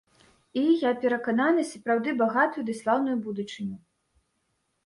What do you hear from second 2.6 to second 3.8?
ды слаўную будучыню.